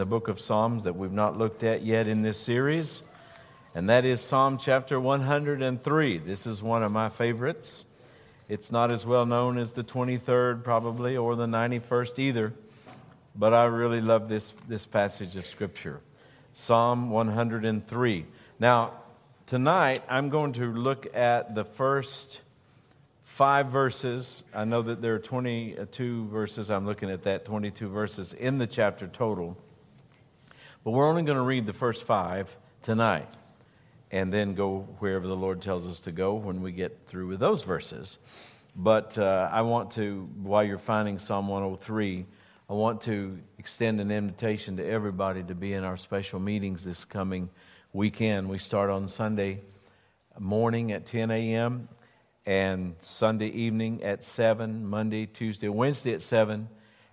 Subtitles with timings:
[0.00, 3.02] the book of Psalms that we've not looked at yet in this series,
[3.74, 6.16] and that is Psalm chapter 103.
[6.16, 7.84] This is one of my favorites.
[8.48, 12.54] It's not as well known as the 23rd, probably, or the 91st either,
[13.36, 16.00] but I really love this, this passage of Scripture.
[16.54, 18.24] Psalm 103.
[18.58, 18.94] Now,
[19.44, 22.40] tonight I'm going to look at the first
[23.22, 24.44] five verses.
[24.54, 26.70] I know that there are 22 verses.
[26.70, 29.58] I'm looking at that, 22 verses in the chapter total.
[30.82, 33.28] But we're only going to read the first five tonight
[34.10, 37.38] and then go wherever the Lord tells us to go when we get through with
[37.38, 38.16] those verses.
[38.74, 42.24] But uh, I want to, while you're finding Psalm 103,
[42.68, 47.04] I want to extend an invitation to everybody to be in our special meetings this
[47.04, 47.50] coming
[47.92, 48.48] weekend.
[48.48, 49.60] We start on Sunday
[50.38, 51.88] morning at 10 a.m.
[52.46, 56.68] and Sunday evening at 7, Monday, Tuesday, Wednesday at 7,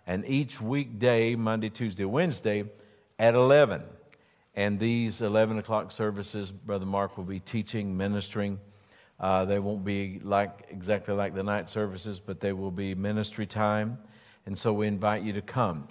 [0.06, 2.64] and each weekday, Monday, Tuesday, Wednesday,
[3.20, 3.84] at 11.
[4.56, 8.60] And these 11 o'clock services, Brother Mark will be teaching, ministering.
[9.20, 13.46] Uh, they won't be like exactly like the night services, but they will be ministry
[13.46, 13.98] time.
[14.46, 15.88] And so we invite you to come.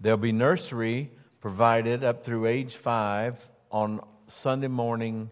[0.00, 5.30] There'll be nursery provided up through age five on Sunday morning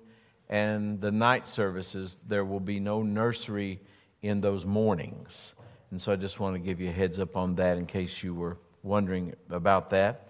[0.48, 2.20] and the night services.
[2.26, 3.80] There will be no nursery
[4.22, 5.54] in those mornings.
[5.90, 8.22] And so I just want to give you a heads up on that in case
[8.22, 10.28] you were wondering about that.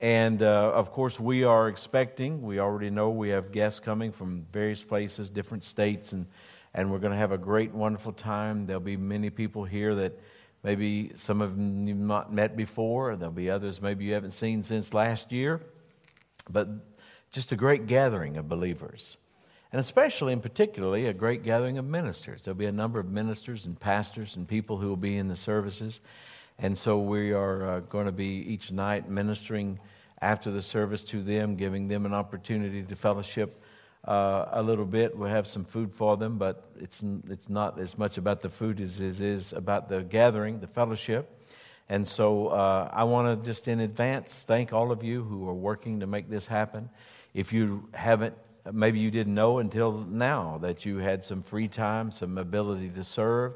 [0.00, 4.46] And uh, of course, we are expecting, we already know we have guests coming from
[4.52, 6.26] various places, different states, and,
[6.74, 8.66] and we're going to have a great, wonderful time.
[8.66, 10.20] There'll be many people here that
[10.62, 14.62] maybe some of them you've not met before, there'll be others maybe you haven't seen
[14.62, 15.60] since last year.
[16.50, 16.68] But
[17.30, 19.16] just a great gathering of believers.
[19.72, 22.42] And especially and particularly a great gathering of ministers.
[22.42, 25.36] There'll be a number of ministers and pastors and people who will be in the
[25.36, 26.00] services.
[26.58, 29.78] And so we are uh, going to be each night ministering
[30.22, 33.62] after the service to them, giving them an opportunity to fellowship
[34.08, 35.16] uh, a little bit.
[35.16, 38.80] We'll have some food for them, but it's, it's not as much about the food
[38.80, 41.30] as it is about the gathering, the fellowship.
[41.88, 45.54] And so uh, I want to just in advance thank all of you who are
[45.54, 46.88] working to make this happen.
[47.34, 48.34] If you haven't,
[48.72, 53.04] maybe you didn't know until now that you had some free time, some ability to
[53.04, 53.54] serve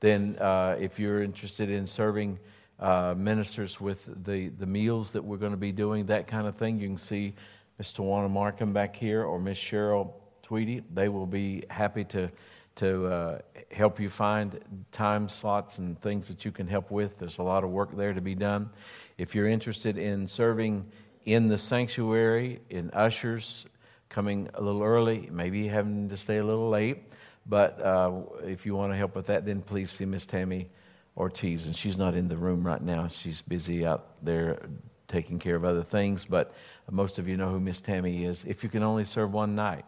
[0.00, 2.38] then uh, if you're interested in serving
[2.78, 6.56] uh, ministers with the, the meals that we're going to be doing, that kind of
[6.56, 7.34] thing, you can see
[7.78, 10.82] Miss Tawana Markham back here or Miss Cheryl Tweedy.
[10.94, 12.30] They will be happy to,
[12.76, 13.38] to uh,
[13.72, 14.60] help you find
[14.92, 17.18] time slots and things that you can help with.
[17.18, 18.70] There's a lot of work there to be done.
[19.16, 20.86] If you're interested in serving
[21.24, 23.66] in the sanctuary, in ushers,
[24.08, 27.02] coming a little early, maybe having to stay a little late,
[27.48, 28.12] but uh,
[28.44, 30.68] if you want to help with that, then please see Miss Tammy
[31.16, 31.66] Ortiz.
[31.66, 33.08] And she's not in the room right now.
[33.08, 34.68] She's busy out there
[35.08, 36.26] taking care of other things.
[36.26, 36.52] But
[36.90, 38.44] most of you know who Miss Tammy is.
[38.46, 39.86] If you can only serve one night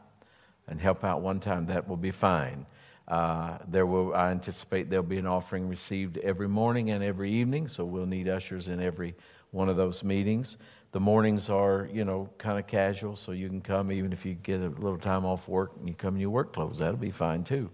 [0.67, 2.65] and help out one time, that will be fine.
[3.07, 7.67] Uh, there will, I anticipate there'll be an offering received every morning and every evening,
[7.67, 9.17] so we'll need ushers in every
[9.51, 10.57] one of those meetings.
[10.93, 14.35] The mornings are, you know, kind of casual, so you can come even if you
[14.35, 16.79] get a little time off work and you come in your work clothes.
[16.79, 17.71] That'll be fine too.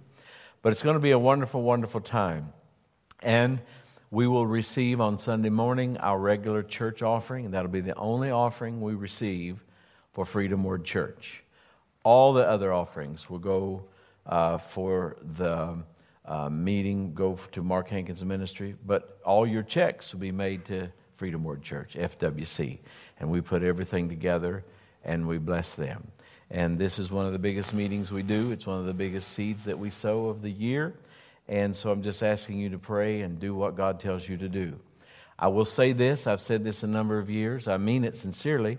[0.60, 2.52] But it's going to be a wonderful, wonderful time.
[3.22, 3.62] And
[4.10, 8.30] we will receive on Sunday morning our regular church offering, and that'll be the only
[8.30, 9.64] offering we receive
[10.12, 11.42] for Freedom Word Church.
[12.02, 13.86] All the other offerings will go
[14.26, 15.78] uh, for the
[16.26, 20.90] uh, meeting, go to Mark Hankins' ministry, but all your checks will be made to
[21.14, 22.78] Freedom Word Church, FWC
[23.18, 24.64] and we put everything together
[25.04, 26.08] and we bless them.
[26.50, 28.52] And this is one of the biggest meetings we do.
[28.52, 30.94] It's one of the biggest seeds that we sow of the year.
[31.48, 34.48] And so I'm just asking you to pray and do what God tells you to
[34.48, 34.78] do.
[35.38, 38.78] I will say this I've said this a number of years, I mean it sincerely.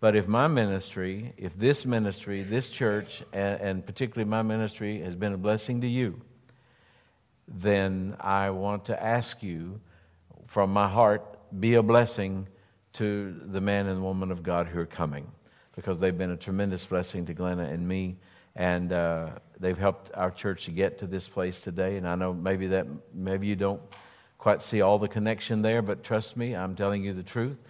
[0.00, 5.16] But if my ministry, if this ministry, this church, and, and particularly my ministry has
[5.16, 6.20] been a blessing to you,
[7.48, 9.80] then I want to ask you
[10.46, 11.24] from my heart,
[11.58, 12.46] be a blessing
[12.94, 15.26] to the man and woman of God who are coming
[15.78, 18.16] because they've been a tremendous blessing to Glenna and me.
[18.56, 19.30] And uh,
[19.60, 21.96] they've helped our church to get to this place today.
[21.96, 23.80] And I know maybe that maybe you don't
[24.38, 27.58] quite see all the connection there, but trust me, I'm telling you the truth.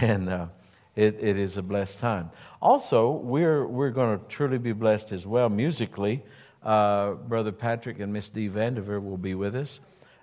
[0.00, 0.46] And uh,
[0.96, 2.30] it, it is a blessed time.
[2.60, 6.24] Also, we're, we're going to truly be blessed as well musically.
[6.60, 9.78] Uh, Brother Patrick and Miss Dee Vandiver will be with us.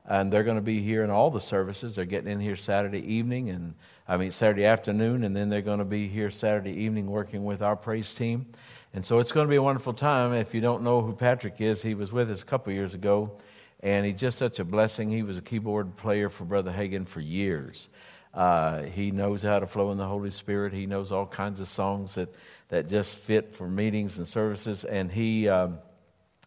[0.06, 1.96] And they're going to be here in all the services.
[1.96, 3.74] They're getting in here Saturday evening and
[4.08, 7.62] I mean, Saturday afternoon, and then they're going to be here Saturday evening working with
[7.62, 8.48] our praise team.
[8.94, 10.34] And so it's going to be a wonderful time.
[10.34, 13.38] If you don't know who Patrick is, he was with us a couple years ago,
[13.80, 15.10] and he's just such a blessing.
[15.10, 17.88] He was a keyboard player for Brother Hagin for years.
[18.34, 20.74] Uh, he knows how to flow in the Holy Spirit.
[20.74, 22.34] He knows all kinds of songs that,
[22.70, 24.84] that just fit for meetings and services.
[24.84, 25.80] And he, um,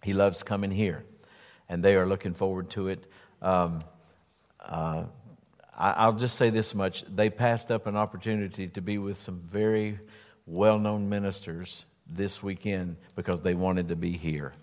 [0.02, 1.04] he loves coming here.
[1.68, 3.04] And they are looking forward to it.
[3.40, 3.80] Um,
[4.60, 5.04] uh,
[5.76, 9.42] I, will just say this much they passed up an opportunity to be with some
[9.46, 9.98] very
[10.46, 14.54] well known ministers this weekend because they wanted to be here.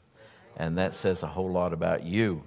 [0.58, 2.44] And that says a whole lot about you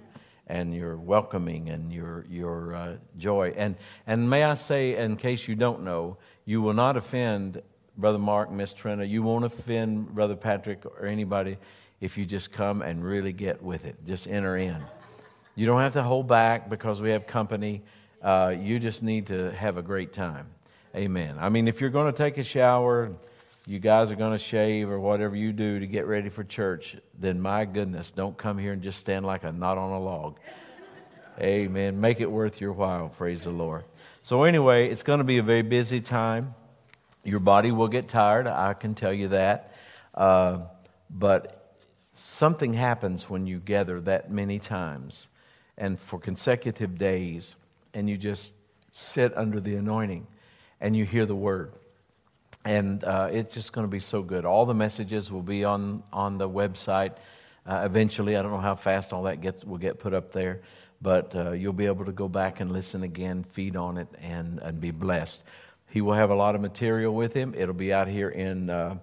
[0.47, 3.53] and your welcoming and your, your uh, joy.
[3.55, 3.75] And,
[4.05, 7.61] and may I say, in case you don't know, you will not offend
[7.97, 9.03] Brother Mark, Miss Trina.
[9.03, 11.57] You won't offend Brother Patrick or anybody
[11.99, 13.97] if you just come and really get with it.
[14.05, 14.77] Just enter in.
[15.55, 17.83] You don't have to hold back because we have company.
[18.21, 20.47] Uh, you just need to have a great time.
[20.95, 21.37] Amen.
[21.39, 23.11] I mean, if you're going to take a shower,
[23.67, 26.95] you guys are going to shave or whatever you do to get ready for church,
[27.19, 30.39] then my goodness, don't come here and just stand like a knot on a log.
[31.39, 31.99] Amen.
[32.01, 33.09] Make it worth your while.
[33.09, 33.83] Praise the Lord.
[34.23, 36.55] So, anyway, it's going to be a very busy time.
[37.23, 39.73] Your body will get tired, I can tell you that.
[40.15, 40.59] Uh,
[41.09, 41.75] but
[42.13, 45.27] something happens when you gather that many times
[45.77, 47.55] and for consecutive days,
[47.97, 48.53] and you just
[48.91, 50.27] sit under the anointing
[50.79, 51.73] and you hear the word
[52.67, 54.43] and uh, it's just going to be so good.
[54.43, 57.13] All the messages will be on on the website
[57.65, 58.35] uh, eventually.
[58.35, 60.61] I don't know how fast all that gets will get put up there,
[61.01, 64.59] but uh, you'll be able to go back and listen again, feed on it, and
[64.59, 65.43] and be blessed.
[65.89, 67.55] He will have a lot of material with him.
[67.57, 68.97] It'll be out here in uh,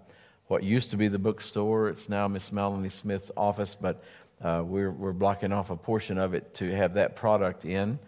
[0.48, 1.88] what used to be the bookstore.
[1.88, 4.04] It's now Miss Melanie Smith's office, but
[4.42, 7.98] uh, we're we're blocking off a portion of it to have that product in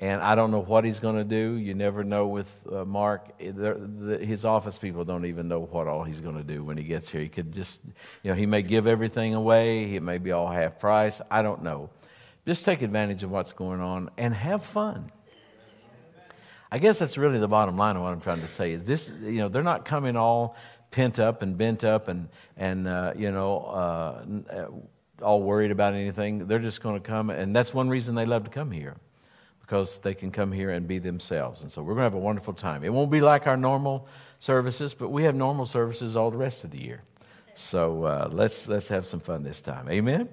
[0.00, 1.56] and I don't know what he's going to do.
[1.56, 3.38] You never know with uh, Mark.
[3.38, 6.78] The, the, his office people don't even know what all he's going to do when
[6.78, 7.20] he gets here.
[7.20, 7.82] He could just,
[8.22, 9.94] you know, he may give everything away.
[9.94, 11.20] It may be all half price.
[11.30, 11.90] I don't know.
[12.46, 15.12] Just take advantage of what's going on and have fun.
[16.72, 18.72] I guess that's really the bottom line of what I'm trying to say.
[18.72, 20.56] Is this, you know, they're not coming all
[20.92, 24.66] pent up and bent up and and uh, you know uh, uh
[25.22, 26.46] all worried about anything.
[26.46, 28.96] They're just going to come, and that's one reason they love to come here
[29.70, 31.62] because they can come here and be themselves.
[31.62, 32.82] And so we're going to have a wonderful time.
[32.82, 34.08] It won't be like our normal
[34.40, 37.04] services, but we have normal services all the rest of the year.
[37.54, 39.88] So uh, let's, let's have some fun this time.
[39.88, 40.28] Amen?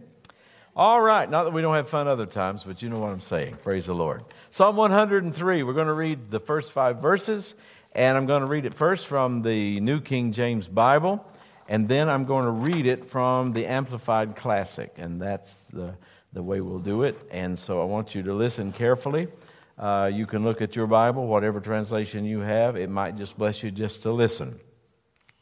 [0.76, 1.30] All right.
[1.30, 3.58] Not that we don't have fun other times, but you know what I'm saying.
[3.62, 4.24] Praise the Lord.
[4.50, 7.54] Psalm 103, we're going to read the first five verses,
[7.92, 11.24] and I'm going to read it first from the New King James Bible,
[11.68, 15.94] and then I'm going to read it from the Amplified Classic, and that's the
[16.38, 17.18] the way we'll do it.
[17.32, 19.28] And so I want you to listen carefully.
[19.76, 22.76] Uh, you can look at your Bible, whatever translation you have.
[22.76, 24.60] It might just bless you just to listen.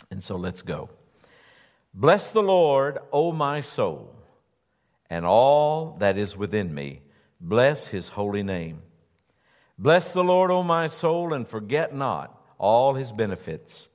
[0.10, 0.90] And so let's go.
[1.94, 4.16] Bless the Lord, O my soul,
[5.10, 7.02] and all that is within me.
[7.42, 8.82] Bless his holy name.
[9.78, 13.90] Bless the Lord, O my soul, and forget not all his benefits,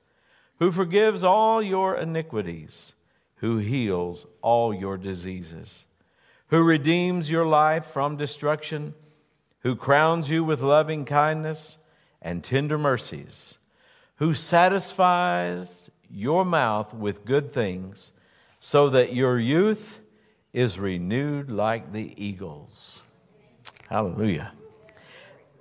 [0.59, 2.93] who forgives all your iniquities,
[3.37, 5.85] who heals all your diseases
[6.51, 8.93] who redeems your life from destruction,
[9.61, 11.77] who crowns you with loving kindness
[12.21, 13.57] and tender mercies,
[14.17, 18.11] who satisfies your mouth with good things,
[18.59, 20.01] so that your youth
[20.51, 23.03] is renewed like the eagles.
[23.89, 24.51] Hallelujah.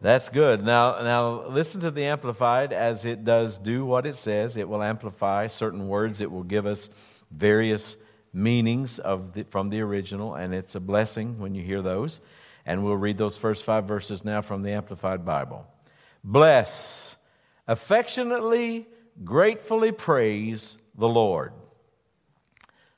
[0.01, 0.65] That's good.
[0.65, 4.57] Now, now listen to the Amplified as it does do what it says.
[4.57, 6.21] It will amplify certain words.
[6.21, 6.91] It will give us
[7.31, 7.97] various
[8.33, 12.21] meanings of the, from the original, and it's a blessing when you hear those.
[12.67, 15.67] And we'll read those first five verses now from the Amplified Bible.
[16.23, 17.17] Bless,
[17.67, 18.87] affectionately,
[19.25, 21.53] gratefully praise the Lord.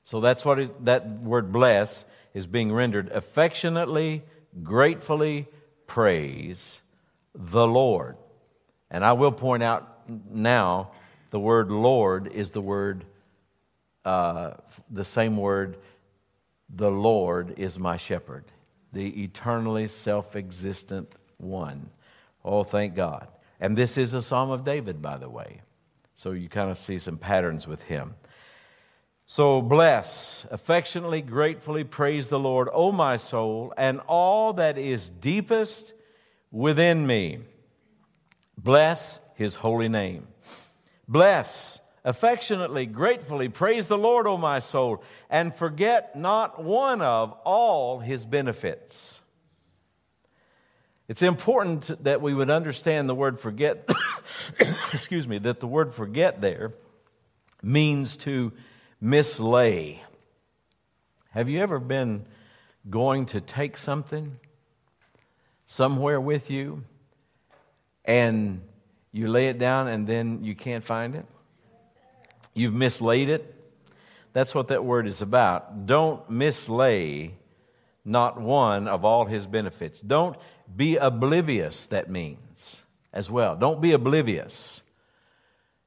[0.04, 4.22] So that's what it, that word bless is being rendered affectionately,
[4.62, 5.46] gratefully
[5.86, 6.80] praise
[7.34, 8.16] the Lord.
[8.90, 10.90] And I will point out now
[11.30, 13.04] the word Lord is the word
[14.04, 14.52] uh,
[14.90, 15.78] the same word,
[16.68, 18.44] the Lord is my shepherd,
[18.92, 21.90] the eternally self existent one.
[22.44, 23.28] Oh, thank God.
[23.60, 25.60] And this is a Psalm of David, by the way.
[26.14, 28.14] So you kind of see some patterns with him.
[29.26, 35.94] So bless, affectionately, gratefully praise the Lord, O my soul, and all that is deepest
[36.50, 37.38] within me.
[38.58, 40.26] Bless his holy name.
[41.08, 48.00] Bless, affectionately, gratefully praise the Lord, O my soul, and forget not one of all
[48.00, 49.20] his benefits.
[51.08, 53.88] It's important that we would understand the word forget,
[54.58, 56.72] excuse me, that the word forget there
[57.62, 58.52] means to
[59.02, 59.98] mislay.
[61.30, 62.26] Have you ever been
[62.88, 64.38] going to take something
[65.66, 66.84] somewhere with you
[68.04, 68.60] and
[69.14, 71.26] You lay it down and then you can't find it.
[72.54, 73.54] You've mislaid it.
[74.32, 75.86] That's what that word is about.
[75.86, 77.32] Don't mislay
[78.04, 80.00] not one of all his benefits.
[80.00, 80.36] Don't
[80.74, 82.82] be oblivious, that means
[83.12, 83.56] as well.
[83.56, 84.82] Don't be oblivious.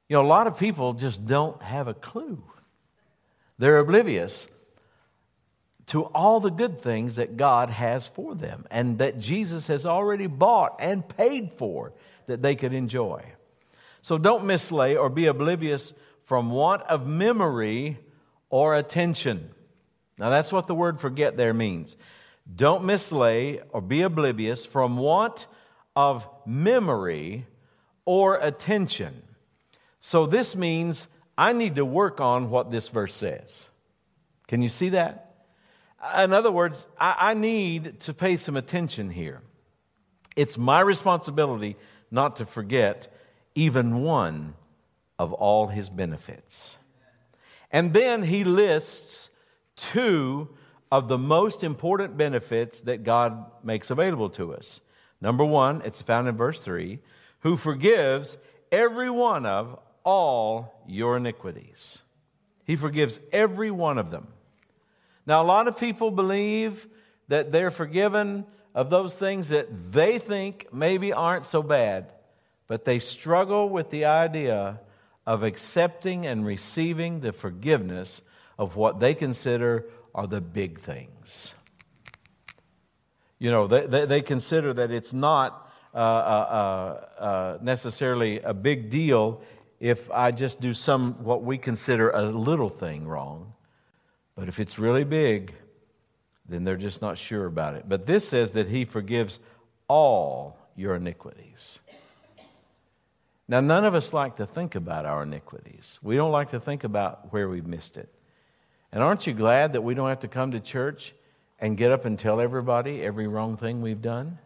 [0.08, 2.42] You know, a lot of people just don't have a clue.
[3.58, 4.46] They're oblivious
[5.86, 10.26] to all the good things that God has for them and that Jesus has already
[10.26, 11.92] bought and paid for
[12.26, 13.24] that they could enjoy.
[14.02, 15.92] So don't mislay or be oblivious
[16.26, 17.98] from want of memory
[18.50, 19.48] or attention.
[20.18, 21.96] Now, that's what the word forget there means.
[22.52, 25.46] Don't mislay or be oblivious from want
[25.94, 27.46] of memory
[28.04, 29.22] or attention.
[30.00, 31.06] So, this means
[31.38, 33.68] I need to work on what this verse says.
[34.48, 35.34] Can you see that?
[36.18, 39.42] In other words, I, I need to pay some attention here.
[40.34, 41.76] It's my responsibility
[42.10, 43.12] not to forget
[43.54, 44.54] even one
[45.18, 46.78] of all his benefits.
[47.70, 49.30] And then he lists
[49.74, 50.48] two
[50.90, 54.80] of the most important benefits that God makes available to us.
[55.20, 57.00] Number one, it's found in verse 3
[57.40, 58.36] who forgives
[58.72, 62.02] every one of all your iniquities.
[62.64, 64.28] He forgives every one of them.
[65.26, 66.86] Now, a lot of people believe
[67.28, 72.12] that they're forgiven of those things that they think maybe aren't so bad,
[72.68, 74.80] but they struggle with the idea
[75.26, 78.22] of accepting and receiving the forgiveness
[78.58, 81.54] of what they consider are the big things.
[83.38, 88.54] You know, they, they, they consider that it's not uh, uh, uh, uh necessarily a
[88.54, 89.42] big deal
[89.80, 93.52] if I just do some what we consider a little thing wrong.
[94.36, 95.54] But if it's really big,
[96.48, 97.88] then they're just not sure about it.
[97.88, 99.38] But this says that He forgives
[99.88, 101.80] all your iniquities.
[103.48, 105.98] Now, none of us like to think about our iniquities.
[106.02, 108.12] We don't like to think about where we've missed it.
[108.90, 111.14] And aren't you glad that we don't have to come to church
[111.60, 114.38] and get up and tell everybody every wrong thing we've done?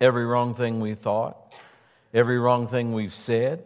[0.00, 1.36] Every wrong thing we thought?
[2.12, 3.64] Every wrong thing we've said?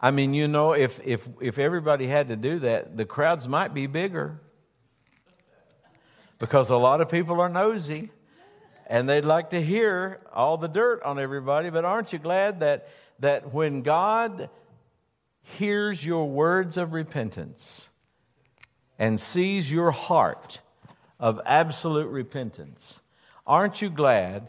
[0.00, 3.74] I mean, you know, if, if, if everybody had to do that, the crowds might
[3.74, 4.40] be bigger
[6.38, 8.10] because a lot of people are nosy
[8.86, 11.70] and they'd like to hear all the dirt on everybody.
[11.70, 12.88] But aren't you glad that,
[13.20, 14.50] that when God
[15.42, 17.88] hears your words of repentance
[18.98, 20.60] and sees your heart
[21.18, 22.98] of absolute repentance,
[23.46, 24.48] aren't you glad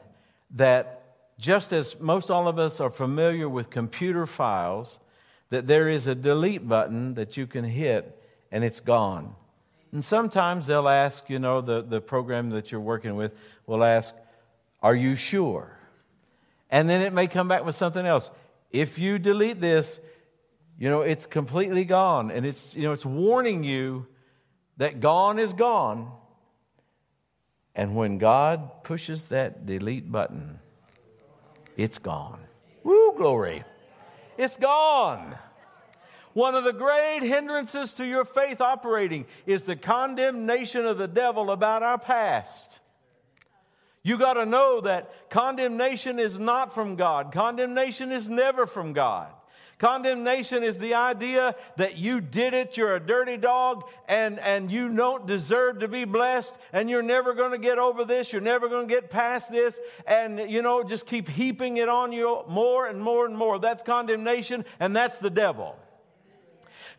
[0.52, 1.04] that
[1.38, 5.00] just as most all of us are familiar with computer files,
[5.50, 9.36] that there is a delete button that you can hit and it's gone.
[9.92, 13.34] And sometimes they'll ask, you know, the, the program that you're working with
[13.66, 14.14] will ask,
[14.82, 15.78] Are you sure?
[16.70, 18.32] And then it may come back with something else.
[18.72, 20.00] If you delete this,
[20.78, 22.32] you know, it's completely gone.
[22.32, 24.08] And it's, you know, it's warning you
[24.78, 26.12] that gone is gone.
[27.74, 30.60] And when God pushes that delete button,
[31.78, 32.40] it's gone.
[32.84, 33.64] Woo, glory.
[34.38, 35.36] It's gone.
[36.34, 41.50] One of the great hindrances to your faith operating is the condemnation of the devil
[41.50, 42.82] about our past.
[44.06, 47.32] You got to know that condemnation is not from God.
[47.32, 49.30] Condemnation is never from God.
[49.80, 54.96] Condemnation is the idea that you did it, you're a dirty dog, and, and you
[54.96, 58.70] don't deserve to be blessed, and you're never going to get over this, you're never
[58.70, 62.86] going to get past this, and you know, just keep heaping it on you more
[62.86, 63.58] and more and more.
[63.58, 65.80] That's condemnation, and that's the devil.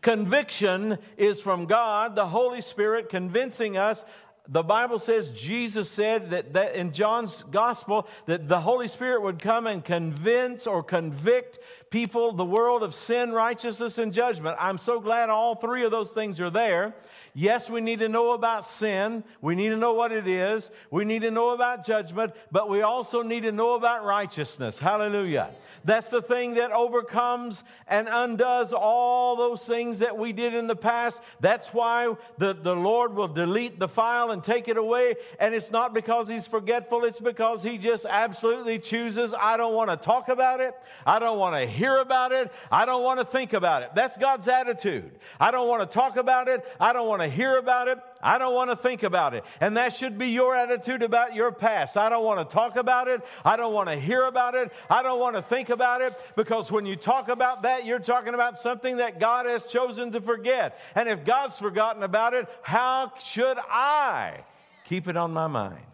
[0.03, 4.05] Conviction is from God, the Holy Spirit convincing us
[4.49, 9.39] the Bible says Jesus said that, that in John's gospel that the Holy Spirit would
[9.39, 11.59] come and convince or convict
[11.91, 14.57] people, the world of sin, righteousness, and judgment.
[14.59, 16.95] I'm so glad all three of those things are there.
[17.39, 19.23] Yes, we need to know about sin.
[19.43, 20.71] We need to know what it is.
[20.91, 24.79] We need to know about judgment, but we also need to know about righteousness.
[24.79, 25.51] Hallelujah.
[25.85, 30.75] That's the thing that overcomes and undoes all those things that we did in the
[30.75, 31.21] past.
[31.41, 35.15] That's why the, the Lord will delete the file and take it away.
[35.39, 39.91] And it's not because He's forgetful, it's because He just absolutely chooses, I don't want
[39.91, 40.75] to talk about it.
[41.05, 42.51] I don't want to hear about it.
[42.73, 43.91] I don't want to think about it.
[43.95, 45.11] That's God's attitude.
[45.39, 46.65] I don't want to talk about it.
[46.81, 47.99] I don't want to hear about it.
[48.23, 49.45] I don't want to think about it.
[49.61, 51.97] And that should be your attitude about your past.
[51.97, 53.23] I don't want to talk about it.
[53.45, 54.73] I don't want to hear about it.
[54.91, 58.35] I don't want to think about it because when you talk about that, you're talking
[58.35, 60.81] about something that God has chosen to forget.
[60.95, 64.45] And if God's forgotten about it, how should I
[64.85, 65.85] keep it on my mind?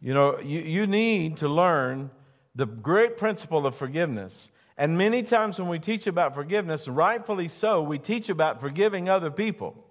[0.00, 2.10] You know, you, you need to learn
[2.54, 4.48] the great principle of forgiveness.
[4.76, 9.30] And many times when we teach about forgiveness, rightfully so, we teach about forgiving other
[9.30, 9.84] people.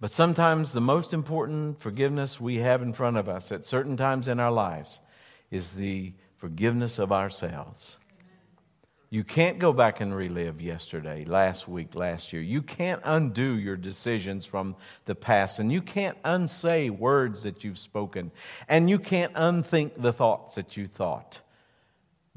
[0.00, 4.28] But sometimes the most important forgiveness we have in front of us at certain times
[4.28, 5.00] in our lives
[5.50, 7.98] is the forgiveness of ourselves.
[9.10, 12.42] You can't go back and relive yesterday, last week, last year.
[12.42, 17.78] You can't undo your decisions from the past, and you can't unsay words that you've
[17.78, 18.32] spoken,
[18.68, 21.40] and you can't unthink the thoughts that you thought.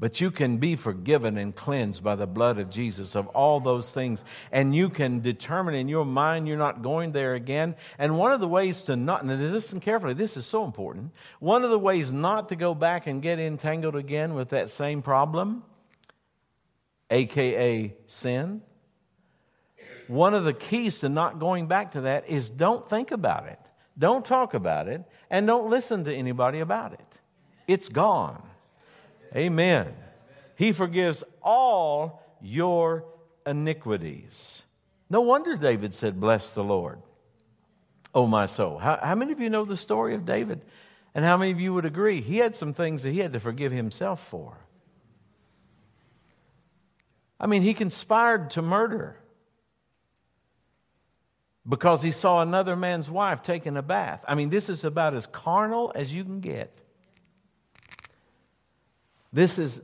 [0.00, 3.92] But you can be forgiven and cleansed by the blood of Jesus of all those
[3.92, 4.24] things.
[4.50, 7.76] And you can determine in your mind you're not going there again.
[7.98, 11.12] And one of the ways to not, and listen carefully, this is so important.
[11.38, 15.02] One of the ways not to go back and get entangled again with that same
[15.02, 15.62] problem,
[17.12, 18.62] aka sin,
[20.08, 23.60] one of the keys to not going back to that is don't think about it,
[23.98, 27.18] don't talk about it, and don't listen to anybody about it.
[27.68, 28.42] It's gone.
[29.34, 29.94] Amen.
[30.56, 33.04] He forgives all your
[33.46, 34.62] iniquities.
[35.08, 37.00] No wonder David said, Bless the Lord,
[38.14, 38.78] oh my soul.
[38.78, 40.62] How, how, many of you know the story of David?
[41.14, 42.22] And how many of you would agree?
[42.22, 44.56] He had some things that he had to forgive himself for.
[47.42, 49.16] I mean, he conspired to murder
[51.68, 54.24] because he saw another man's wife taking a bath.
[54.28, 56.72] I mean, this is about as carnal as you can get.
[59.32, 59.80] This is,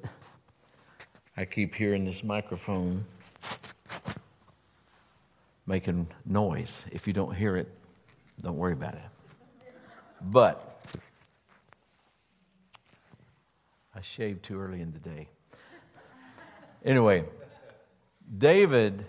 [1.37, 3.05] I keep hearing this microphone
[5.67, 6.85] making noise.
[6.93, 7.69] If you don't hear it,
[8.41, 9.01] don't worry about it.
[10.21, 10.81] But
[13.95, 15.29] I shaved too early in the day.
[16.85, 17.25] Anyway,
[18.37, 19.07] David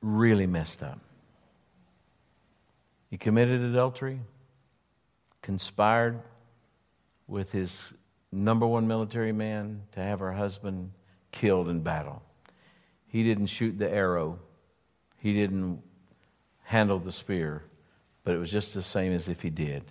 [0.00, 0.98] really messed up.
[3.10, 4.20] He committed adultery,
[5.42, 6.20] conspired
[7.28, 7.92] with his
[8.32, 10.92] number one military man to have her husband
[11.30, 12.22] killed in battle.
[13.06, 14.38] He didn't shoot the arrow,
[15.18, 15.82] he didn't
[16.64, 17.64] handle the spear,
[18.24, 19.84] but it was just the same as if he did.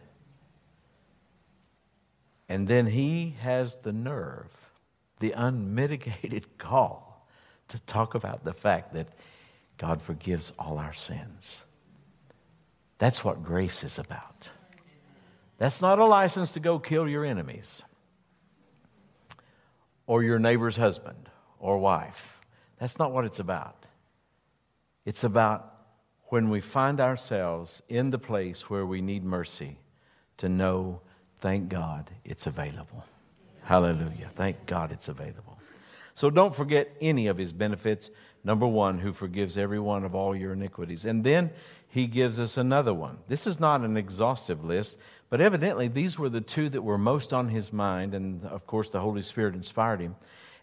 [2.50, 4.50] And then he has the nerve,
[5.20, 7.11] the unmitigated gall,
[7.72, 9.08] to talk about the fact that
[9.78, 11.64] God forgives all our sins.
[12.98, 14.50] That's what grace is about.
[15.58, 17.84] That's not a license to go kill your enemies
[20.06, 21.30] or your neighbor's husband
[21.60, 22.40] or wife.
[22.78, 23.86] That's not what it's about.
[25.06, 25.74] It's about
[26.26, 29.78] when we find ourselves in the place where we need mercy
[30.38, 31.02] to know,
[31.40, 33.06] thank God, it's available.
[33.64, 34.30] Hallelujah.
[34.34, 35.60] Thank God it's available.
[36.14, 38.10] So don't forget any of his benefits.
[38.44, 41.06] Number one, who forgives every one of all your iniquities.
[41.06, 41.52] And then
[41.88, 43.20] he gives us another one.
[43.28, 44.98] This is not an exhaustive list,
[45.30, 48.90] but evidently, these were the two that were most on his mind, and of course,
[48.90, 50.16] the Holy Spirit inspired him.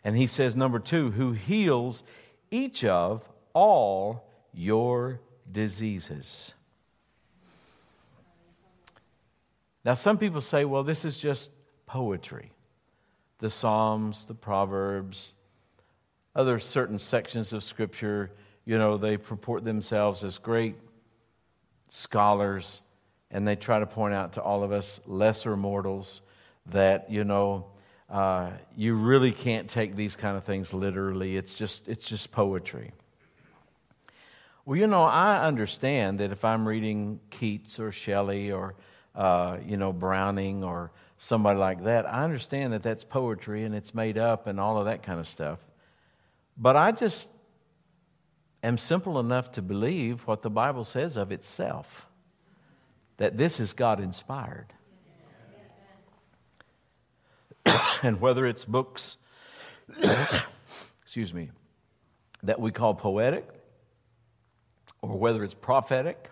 [0.04, 2.02] And he says, number two, who heals
[2.50, 6.52] each of all your diseases.
[9.84, 11.50] Now, some people say, well, this is just
[11.86, 12.52] poetry.
[13.38, 15.32] The Psalms, the Proverbs,
[16.38, 18.30] other certain sections of Scripture,
[18.64, 20.76] you know, they purport themselves as great
[21.88, 22.80] scholars
[23.32, 26.22] and they try to point out to all of us lesser mortals
[26.66, 27.66] that you know
[28.08, 31.36] uh, you really can't take these kind of things literally.
[31.36, 32.92] It's just it's just poetry.
[34.64, 38.74] Well you know i understand that if i'm reading keats or shelley or
[39.14, 43.94] uh, you know browning or somebody like that i understand that that's poetry and it's
[43.94, 45.58] made up and all of that kind of stuff
[46.58, 47.28] but i just
[48.62, 52.08] am simple enough to believe what the bible says of itself
[53.18, 54.72] that this is God inspired.
[58.02, 59.18] and whether it's books,
[61.02, 61.50] excuse me,
[62.42, 63.46] that we call poetic,
[65.02, 66.30] or whether it's prophetic,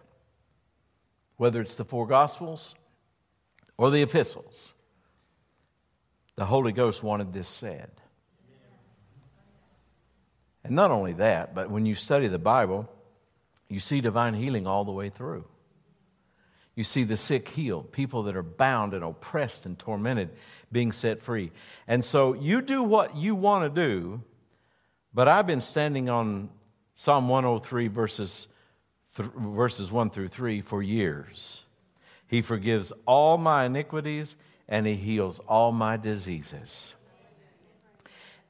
[1.36, 2.74] whether it's the four gospels
[3.76, 4.74] or the epistles,
[6.36, 7.90] the Holy Ghost wanted this said.
[10.66, 12.88] And not only that, but when you study the Bible,
[13.68, 15.44] you see divine healing all the way through.
[16.74, 20.30] You see the sick healed, people that are bound and oppressed and tormented
[20.70, 21.50] being set free.
[21.88, 24.22] And so you do what you want to do,
[25.14, 26.50] but I've been standing on
[26.92, 28.48] Psalm 103 verses,
[29.16, 31.64] th- verses 1 through 3 for years.
[32.26, 34.36] He forgives all my iniquities
[34.68, 36.94] and he heals all my diseases.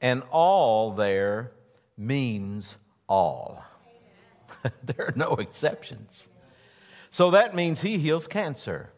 [0.01, 1.51] And all there
[1.97, 3.63] means all.
[4.83, 6.27] there are no exceptions.
[7.09, 8.91] So that means he heals cancer.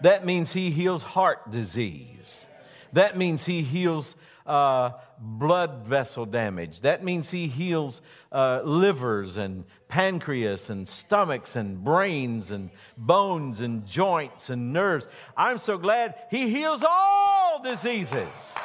[0.00, 2.46] That means He heals heart disease.
[2.92, 6.80] That means He heals uh, blood vessel damage.
[6.82, 13.86] That means He heals uh, livers and pancreas and stomachs and brains and bones and
[13.86, 15.08] joints and nerves.
[15.36, 18.56] I'm so glad He heals all diseases.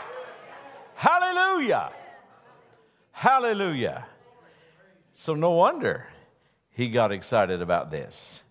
[0.96, 1.92] Hallelujah.
[3.14, 4.06] Hallelujah.
[5.14, 6.08] So, no wonder
[6.72, 8.42] he got excited about this.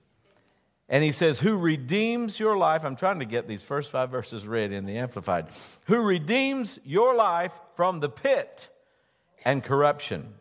[0.89, 2.85] And he says, Who redeems your life?
[2.85, 5.49] I'm trying to get these first five verses read in the Amplified.
[5.87, 8.69] Who redeems your life from the pit
[9.45, 10.35] and corruption.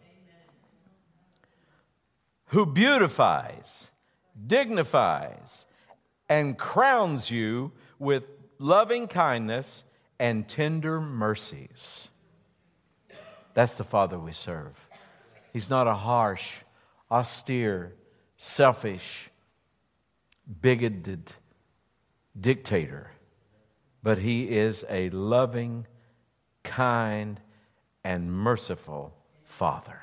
[2.47, 3.89] Who beautifies,
[4.45, 5.65] dignifies,
[6.29, 8.29] and crowns you with
[8.59, 9.83] loving kindness
[10.19, 12.09] and tender mercies.
[13.53, 14.75] That's the Father we serve.
[15.53, 16.59] He's not a harsh,
[17.09, 17.93] austere,
[18.37, 19.29] selfish,
[20.61, 21.31] bigoted
[22.39, 23.11] dictator,
[24.01, 25.85] but He is a loving,
[26.63, 27.39] kind,
[28.03, 29.99] and merciful Father.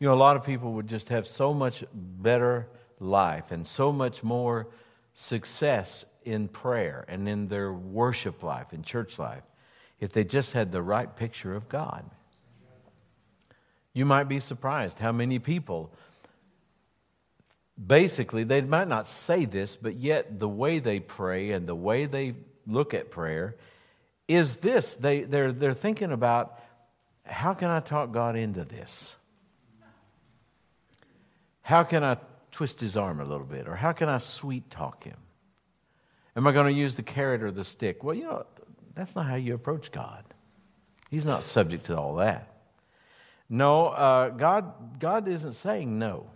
[0.00, 2.68] You know, a lot of people would just have so much better
[3.00, 4.68] life and so much more
[5.14, 9.42] success in prayer and in their worship life, in church life,
[10.00, 12.04] if they just had the right picture of God.
[13.92, 15.92] You might be surprised how many people,
[17.84, 22.06] basically, they might not say this, but yet the way they pray and the way
[22.06, 22.34] they
[22.66, 23.56] look at prayer
[24.28, 26.60] is this they, they're, they're thinking about
[27.24, 29.16] how can I talk God into this?
[31.62, 32.16] How can I
[32.50, 33.68] twist his arm a little bit?
[33.68, 35.16] Or how can I sweet talk him?
[36.34, 38.02] Am I going to use the carrot or the stick?
[38.02, 38.46] Well, you know,
[38.98, 40.24] that's not how you approach God.
[41.08, 42.52] He's not subject to all that.
[43.48, 46.26] No, uh, God, God isn't saying no.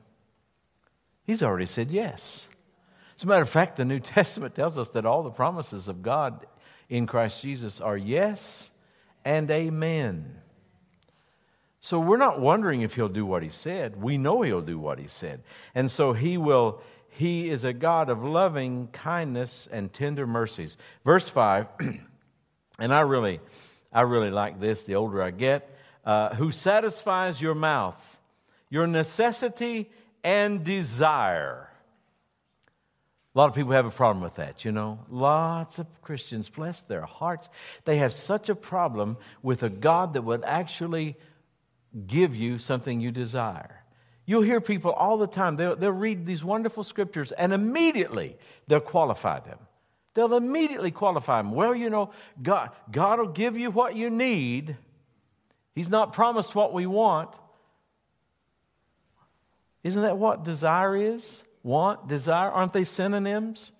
[1.24, 2.48] He's already said yes.
[3.16, 6.02] As a matter of fact, the New Testament tells us that all the promises of
[6.02, 6.46] God
[6.88, 8.70] in Christ Jesus are yes
[9.24, 10.36] and amen.
[11.80, 14.00] So we're not wondering if he'll do what he said.
[14.00, 15.42] We know he'll do what he said.
[15.74, 20.78] And so he will he is a God of loving kindness and tender mercies.
[21.04, 21.66] Verse 5,
[22.78, 23.40] and I really,
[23.92, 25.68] I really like this the older I get,
[26.04, 28.20] uh, who satisfies your mouth,
[28.70, 29.90] your necessity
[30.24, 31.68] and desire.
[33.34, 34.98] A lot of people have a problem with that, you know.
[35.08, 37.48] Lots of Christians, bless their hearts,
[37.84, 41.16] they have such a problem with a God that would actually
[42.06, 43.84] give you something you desire.
[44.24, 48.80] You'll hear people all the time, they'll, they'll read these wonderful scriptures and immediately they'll
[48.80, 49.58] qualify them.
[50.14, 51.52] They'll immediately qualify them.
[51.52, 52.10] Well, you know,
[52.42, 54.76] God, God will give you what you need.
[55.74, 57.30] He's not promised what we want.
[59.82, 61.40] Isn't that what desire is?
[61.62, 62.50] Want, desire?
[62.50, 63.72] Aren't they synonyms?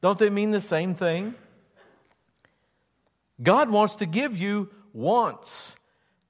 [0.00, 1.34] Don't they mean the same thing?
[3.42, 5.74] God wants to give you wants.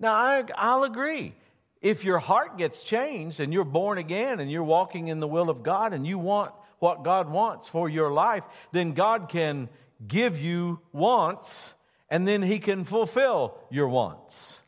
[0.00, 1.34] Now, I, I'll agree
[1.80, 5.50] if your heart gets changed and you're born again and you're walking in the will
[5.50, 6.52] of God and you want
[6.84, 9.70] what God wants for your life, then God can
[10.06, 11.72] give you wants
[12.10, 14.60] and then He can fulfill your wants.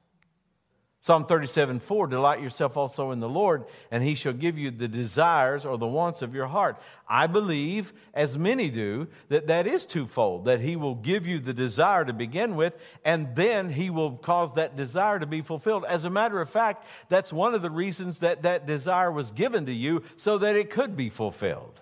[1.07, 4.89] Psalm 37 4 Delight yourself also in the Lord, and he shall give you the
[4.89, 6.83] desires or the wants of your heart.
[7.09, 11.53] I believe, as many do, that that is twofold that he will give you the
[11.53, 15.85] desire to begin with, and then he will cause that desire to be fulfilled.
[15.87, 19.67] As a matter of fact, that's one of the reasons that that desire was given
[19.67, 21.81] to you so that it could be fulfilled.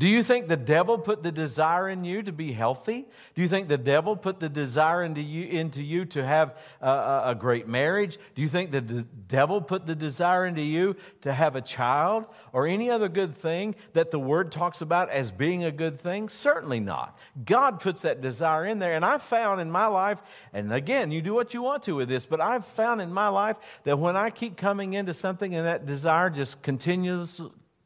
[0.00, 3.04] Do you think the devil put the desire in you to be healthy?
[3.34, 7.22] Do you think the devil put the desire into you, into you to have a,
[7.26, 8.16] a great marriage?
[8.34, 12.24] Do you think that the devil put the desire into you to have a child
[12.54, 16.30] or any other good thing that the word talks about as being a good thing?
[16.30, 17.18] Certainly not.
[17.44, 18.94] God puts that desire in there.
[18.94, 20.22] And I've found in my life,
[20.54, 23.28] and again, you do what you want to with this, but I've found in my
[23.28, 27.38] life that when I keep coming into something and that desire just continues,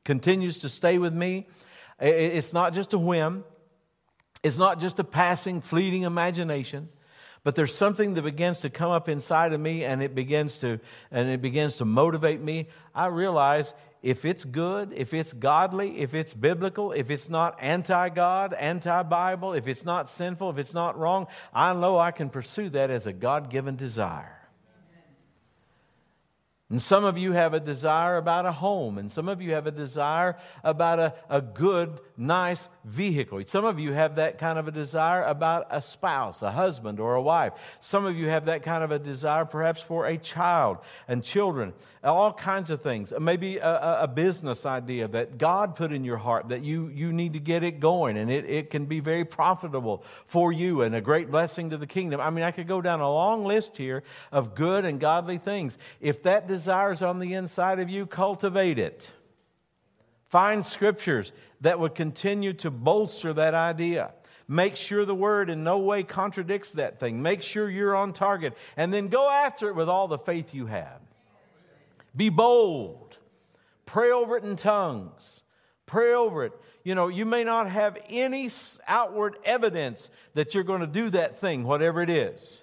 [0.05, 1.49] continues to stay with me,
[2.09, 3.45] it's not just a whim,
[4.43, 6.89] it's not just a passing, fleeting imagination.
[7.45, 10.81] But there's something that begins to come up inside of me and it begins to
[11.11, 12.69] and it begins to motivate me.
[12.95, 18.09] I realize if it's good, if it's godly, if it's biblical, if it's not anti
[18.09, 22.31] God, anti Bible, if it's not sinful, if it's not wrong, I know I can
[22.31, 24.34] pursue that as a God given desire.
[26.75, 29.69] And some of you have a desire about a home, and some of you have
[29.69, 33.41] a desire about a, a good, nice vehicle.
[33.47, 37.15] Some of you have that kind of a desire about a spouse, a husband, or
[37.15, 37.53] a wife.
[37.79, 41.75] Some of you have that kind of a desire perhaps for a child and children,
[42.13, 43.13] all kinds of things.
[43.13, 47.13] Uh, maybe a, a business idea that God put in your heart that you, you
[47.13, 50.95] need to get it going, and it, it can be very profitable for you and
[50.95, 52.21] a great blessing to the kingdom.
[52.21, 55.79] I mean, I could go down a long list here of good and godly things.
[56.01, 59.11] If that desire is on the inside of you, cultivate it.
[60.29, 64.13] Find scriptures that would continue to bolster that idea.
[64.47, 67.23] Make sure the word in no way contradicts that thing.
[67.23, 68.55] Make sure you're on target.
[68.77, 71.01] And then go after it with all the faith you have.
[72.17, 73.17] Be bold.
[73.87, 75.43] Pray over it in tongues.
[75.87, 76.53] Pray over it.
[76.83, 78.51] You know, you may not have any
[78.87, 82.63] outward evidence that you're going to do that thing, whatever it is.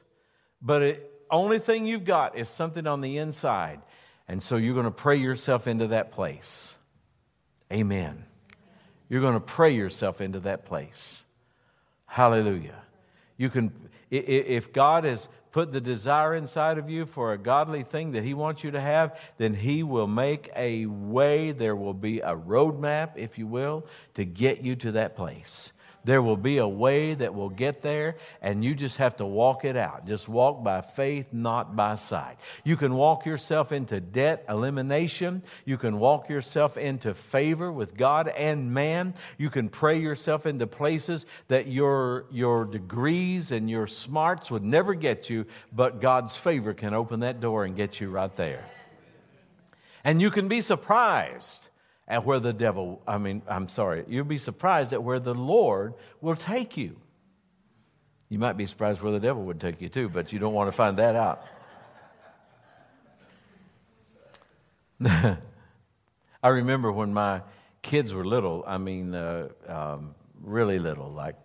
[0.61, 3.81] But the only thing you've got is something on the inside.
[4.27, 6.75] And so you're going to pray yourself into that place.
[7.71, 8.25] Amen.
[9.09, 11.23] You're going to pray yourself into that place.
[12.05, 12.81] Hallelujah.
[13.37, 13.71] You can,
[14.09, 18.33] if God has put the desire inside of you for a godly thing that He
[18.33, 21.51] wants you to have, then He will make a way.
[21.51, 23.85] There will be a roadmap, if you will,
[24.15, 25.71] to get you to that place.
[26.03, 29.65] There will be a way that will get there, and you just have to walk
[29.65, 30.07] it out.
[30.07, 32.37] Just walk by faith, not by sight.
[32.63, 35.43] You can walk yourself into debt elimination.
[35.63, 39.13] You can walk yourself into favor with God and man.
[39.37, 44.95] You can pray yourself into places that your, your degrees and your smarts would never
[44.95, 48.65] get you, but God's favor can open that door and get you right there.
[50.03, 51.69] And you can be surprised
[52.11, 55.93] at where the devil, I mean, I'm sorry, you'll be surprised at where the Lord
[56.19, 56.97] will take you.
[58.27, 60.67] You might be surprised where the devil would take you too, but you don't want
[60.67, 61.45] to find that out.
[66.43, 67.43] I remember when my
[67.81, 71.35] kids were little, I mean, uh, um, really little, like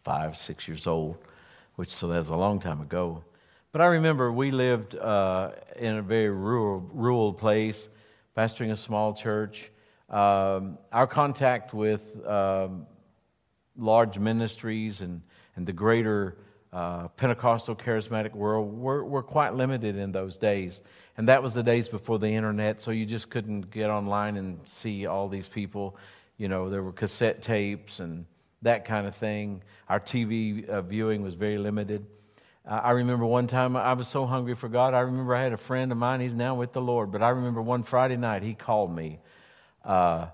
[0.00, 1.16] five, six years old,
[1.76, 3.24] which so that's a long time ago.
[3.72, 7.88] But I remember we lived uh, in a very rural, rural place,
[8.36, 9.70] pastoring a small church.
[10.10, 12.86] Um, our contact with um,
[13.76, 15.22] large ministries and,
[15.54, 16.36] and the greater
[16.72, 20.80] uh, Pentecostal charismatic world were, were quite limited in those days.
[21.16, 24.58] And that was the days before the internet, so you just couldn't get online and
[24.64, 25.96] see all these people.
[26.38, 28.24] You know, there were cassette tapes and
[28.62, 29.62] that kind of thing.
[29.88, 32.04] Our TV uh, viewing was very limited.
[32.68, 34.92] Uh, I remember one time I was so hungry for God.
[34.94, 37.30] I remember I had a friend of mine, he's now with the Lord, but I
[37.30, 39.20] remember one Friday night he called me
[39.84, 40.26] uh,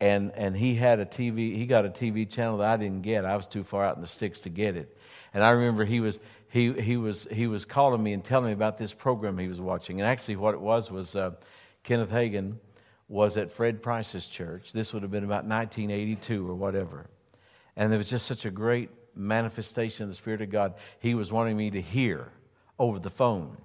[0.00, 3.24] and, and he had a TV, he got a TV channel that I didn't get.
[3.24, 4.96] I was too far out in the sticks to get it.
[5.32, 8.52] And I remember he was, he, he was, he was calling me and telling me
[8.52, 10.00] about this program he was watching.
[10.00, 11.32] And actually, what it was was uh,
[11.82, 12.56] Kenneth Hagin
[13.08, 14.72] was at Fred Price's church.
[14.72, 17.06] This would have been about 1982 or whatever.
[17.76, 20.74] And there was just such a great manifestation of the Spirit of God.
[21.00, 22.28] He was wanting me to hear
[22.78, 23.56] over the phone.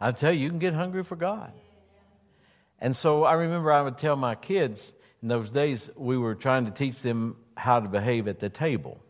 [0.00, 1.52] I tell you, you can get hungry for God.
[2.80, 6.66] And so I remember I would tell my kids in those days, we were trying
[6.66, 9.00] to teach them how to behave at the table,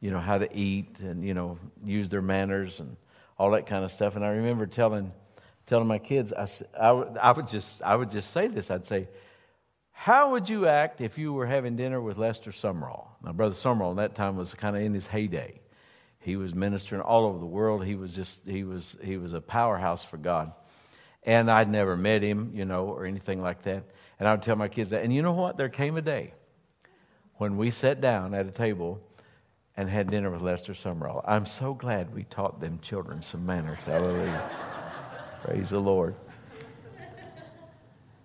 [0.00, 2.96] you know, how to eat and, you know, use their manners and
[3.38, 4.16] all that kind of stuff.
[4.16, 5.12] And I remember telling,
[5.66, 6.46] telling my kids, I,
[6.78, 9.08] I, would, I, would just, I would just say this I'd say,
[9.92, 13.06] how would you act if you were having dinner with Lester Sumrall?
[13.22, 15.60] Now, Brother Sumrall in that time was kind of in his heyday.
[16.18, 17.84] He was ministering all over the world.
[17.84, 20.52] He was just, he was, he was a powerhouse for God.
[21.24, 23.84] And I'd never met him, you know, or anything like that.
[24.18, 25.04] And I would tell my kids that.
[25.04, 25.56] And you know what?
[25.56, 26.32] There came a day
[27.36, 29.00] when we sat down at a table
[29.76, 31.24] and had dinner with Lester Sumrall.
[31.26, 33.82] I'm so glad we taught them children some manners.
[33.84, 34.50] Hallelujah.
[35.44, 36.14] Praise the Lord.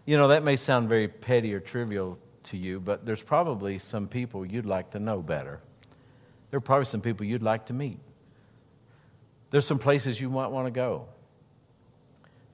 [0.05, 4.07] You know, that may sound very petty or trivial to you, but there's probably some
[4.07, 5.61] people you'd like to know better.
[6.49, 7.99] There are probably some people you'd like to meet.
[9.51, 11.07] There's some places you might want to go.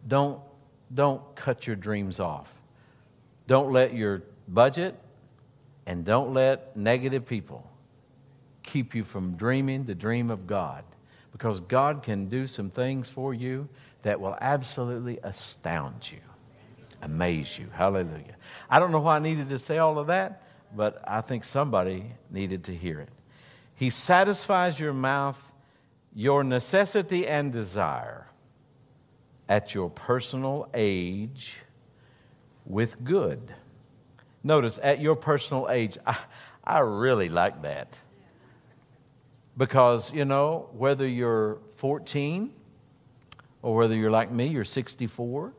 [0.07, 0.39] Don't,
[0.93, 2.53] don't cut your dreams off.
[3.47, 4.95] Don't let your budget
[5.85, 7.69] and don't let negative people
[8.63, 10.83] keep you from dreaming the dream of God
[11.31, 13.67] because God can do some things for you
[14.03, 16.19] that will absolutely astound you,
[17.01, 17.67] amaze you.
[17.73, 18.35] Hallelujah.
[18.69, 20.43] I don't know why I needed to say all of that,
[20.75, 23.09] but I think somebody needed to hear it.
[23.75, 25.51] He satisfies your mouth,
[26.13, 28.27] your necessity and desire
[29.47, 31.56] at your personal age
[32.65, 33.53] with good.
[34.43, 36.17] Notice, at your personal age, I,
[36.63, 37.97] I really like that.
[39.56, 42.51] Because, you know, whether you're 14
[43.62, 45.53] or whether you're like me, you're 64,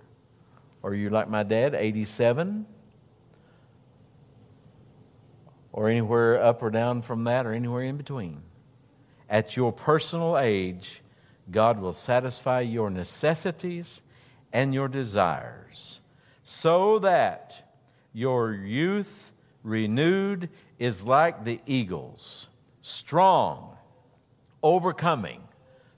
[0.83, 2.67] or you're like my dad, 87,
[5.73, 8.43] or anywhere up or down from that, or anywhere in between.
[9.31, 11.01] At your personal age,
[11.51, 14.01] God will satisfy your necessities
[14.53, 16.01] and your desires
[16.43, 17.77] so that
[18.13, 22.49] your youth renewed is like the eagles,
[22.83, 23.77] strong,
[24.63, 25.43] overcoming,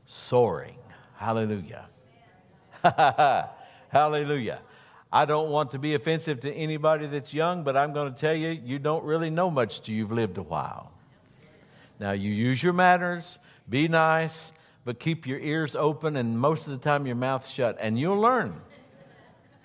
[0.07, 0.79] soaring.
[1.17, 1.87] Hallelujah.
[3.89, 4.61] Hallelujah.
[5.13, 8.35] I don't want to be offensive to anybody that's young, but I'm going to tell
[8.35, 10.93] you, you don't really know much till you've lived a while.
[11.99, 14.53] Now, you use your manners, be nice,
[14.87, 18.21] but keep your ears open and most of the time your mouth shut, and you'll
[18.21, 18.55] learn.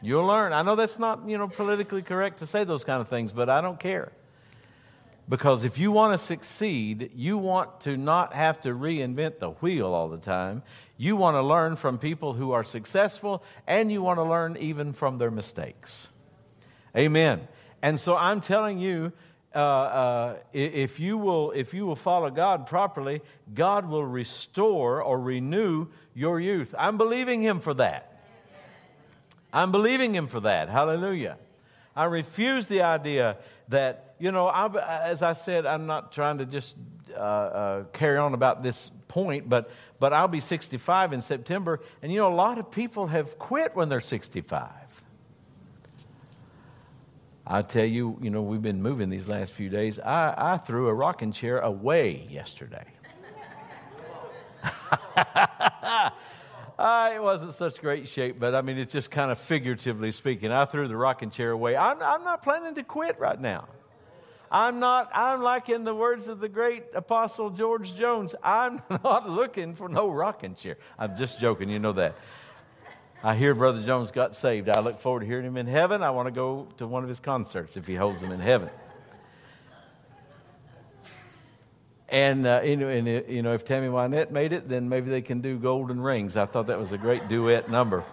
[0.01, 0.51] You'll learn.
[0.51, 3.47] I know that's not, you know, politically correct to say those kind of things, but
[3.47, 4.11] I don't care.
[5.29, 9.93] Because if you want to succeed, you want to not have to reinvent the wheel
[9.93, 10.63] all the time.
[10.97, 14.91] You want to learn from people who are successful, and you want to learn even
[14.91, 16.07] from their mistakes.
[16.97, 17.47] Amen.
[17.83, 19.11] And so I'm telling you,
[19.53, 23.21] uh, uh, if, you will, if you will follow God properly,
[23.53, 26.73] God will restore or renew your youth.
[26.77, 28.23] I'm believing Him for that.
[29.51, 30.69] I'm believing Him for that.
[30.69, 31.37] Hallelujah.
[31.95, 33.37] I refuse the idea
[33.67, 34.67] that, you know, I,
[35.03, 36.75] as I said, I'm not trying to just
[37.13, 41.81] uh, uh, carry on about this point, but, but I'll be 65 in September.
[42.01, 44.69] And, you know, a lot of people have quit when they're 65.
[47.51, 49.99] I tell you, you know, we've been moving these last few days.
[49.99, 52.85] I, I threw a rocking chair away yesterday.
[55.17, 60.49] uh, it wasn't such great shape, but I mean, it's just kind of figuratively speaking.
[60.49, 61.75] I threw the rocking chair away.
[61.75, 63.67] I'm, I'm not planning to quit right now.
[64.49, 69.29] I'm not, I'm like in the words of the great apostle George Jones, I'm not
[69.29, 70.77] looking for no rocking chair.
[70.97, 72.15] I'm just joking, you know that.
[73.23, 74.67] I hear Brother Jones got saved.
[74.67, 76.01] I look forward to hearing him in heaven.
[76.01, 78.69] I want to go to one of his concerts if he holds them in heaven.
[82.09, 85.11] And, uh, you, know, and uh, you know, if Tammy Wynette made it, then maybe
[85.11, 86.35] they can do Golden Rings.
[86.35, 88.03] I thought that was a great duet number.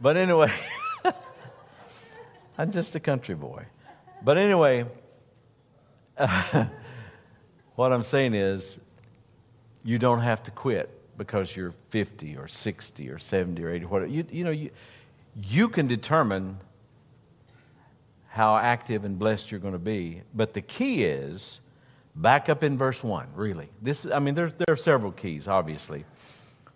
[0.00, 0.52] But anyway,
[2.58, 3.66] I'm just a country boy.
[4.22, 4.84] But anyway,
[7.76, 8.78] what I'm saying is,
[9.84, 14.10] you don't have to quit because you're 50 or 60 or 70 or 80, whatever.
[14.10, 14.70] You, you know, you,
[15.36, 16.58] you can determine
[18.28, 20.22] how active and blessed you're going to be.
[20.34, 21.60] But the key is
[22.16, 23.68] back up in verse 1, really.
[23.82, 26.06] This, I mean, there, there are several keys, obviously.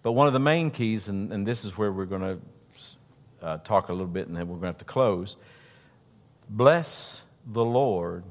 [0.03, 2.39] But one of the main keys, and, and this is where we're going to
[3.41, 5.39] uh, talk a little bit and then we're going to have to close.
[6.51, 8.25] Bless the Lord,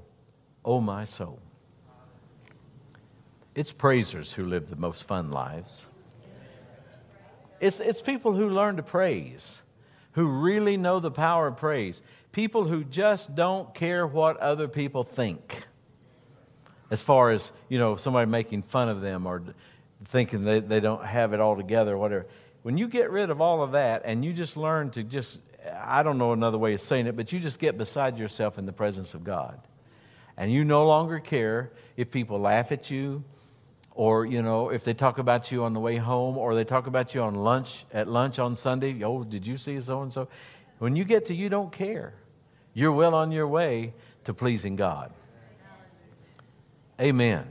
[0.63, 1.39] O my soul.
[3.55, 5.87] It's praisers who live the most fun lives.
[7.63, 9.61] It's, it's people who learn to praise,
[10.11, 12.01] who really know the power of praise.
[12.33, 15.63] People who just don't care what other people think.
[16.91, 19.41] As far as, you know, somebody making fun of them or
[20.03, 22.25] thinking they, they don't have it all together or whatever.
[22.63, 25.39] When you get rid of all of that and you just learn to just,
[25.73, 28.65] I don't know another way of saying it, but you just get beside yourself in
[28.65, 29.57] the presence of God.
[30.35, 33.23] And you no longer care if people laugh at you
[33.95, 36.87] or you know if they talk about you on the way home or they talk
[36.87, 40.27] about you on lunch at lunch on sunday oh did you see so and so
[40.83, 42.13] when you get to you don't care.
[42.73, 43.93] You're well on your way
[44.25, 45.13] to pleasing god.
[46.99, 47.45] Amen.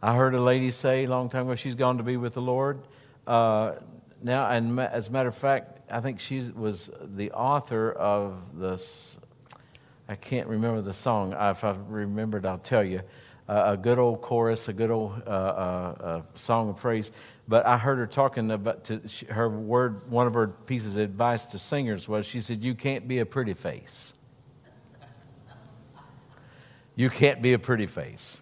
[0.00, 2.40] I heard a lady say a long time ago she's gone to be with the
[2.40, 2.80] lord.
[3.26, 3.74] Uh,
[4.22, 9.16] now and as a matter of fact i think she was the author of this
[10.08, 11.34] i can't remember the song.
[11.38, 13.02] If i remembered i'll tell you
[13.48, 15.32] a good old chorus, a good old uh, uh,
[16.00, 17.10] uh, song of praise.
[17.48, 20.10] But I heard her talking about to, her word.
[20.10, 23.26] One of her pieces of advice to singers was she said, "You can't be a
[23.26, 24.12] pretty face.
[26.94, 28.40] You can't be a pretty face."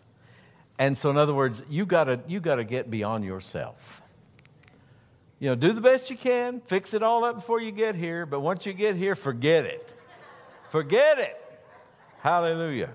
[0.79, 4.03] And so, in other words, you gotta you gotta get beyond yourself.
[5.38, 8.27] You know, do the best you can, fix it all up before you get here.
[8.27, 9.88] But once you get here, forget it.
[10.71, 11.40] Forget it.
[12.21, 12.90] Hallelujah.